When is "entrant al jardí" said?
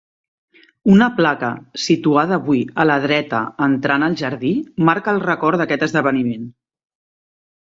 3.67-4.55